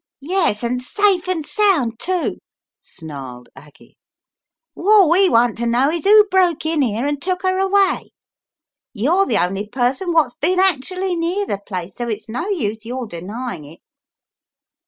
"Yes, 0.19 0.63
and 0.63 0.81
safe 0.81 1.27
and 1.27 1.45
sound, 1.45 1.99
too!" 1.99 2.39
snarled 2.81 3.49
Aggie. 3.55 3.97
"What 4.73 5.11
we 5.11 5.29
want 5.29 5.59
to 5.59 5.67
know 5.67 5.91
is 5.91 6.05
who 6.05 6.25
broke 6.29 6.65
in 6.65 6.81
'ere 6.81 7.05
and 7.05 7.21
took 7.21 7.45
'er 7.45 7.59
away? 7.59 8.11
You're 8.93 9.27
the 9.27 9.37
only 9.37 9.67
person 9.67 10.11
wot's 10.11 10.33
bin 10.33 10.59
actually 10.59 11.15
near 11.15 11.45
the 11.45 11.59
place, 11.67 11.97
so 11.97 12.07
it's 12.07 12.27
no 12.29 12.47
use 12.49 12.83
your 12.83 13.05
denying 13.05 13.63
it." 13.65 13.79